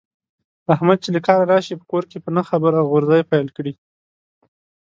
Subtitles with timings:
[0.73, 3.73] احمد چې له کاره راشي، په کور کې په نه خبره غورزی پیل کړي.